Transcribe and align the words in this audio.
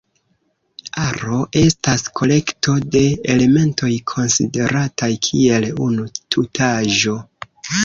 Aro 1.01 1.41
estas 1.61 2.03
kolekto 2.19 2.73
de 2.95 3.03
elementoj 3.35 3.91
konsiderataj 4.15 5.13
kiel 5.29 5.71
unu 5.91 6.11
tutaĵo. 6.19 7.17